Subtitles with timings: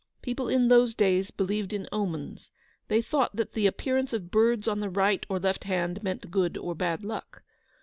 [0.23, 2.49] People in those days believed in "omens:"
[2.87, 6.57] they thought that the appearance of birds on the right or left hand meant good
[6.57, 7.43] or bad luck.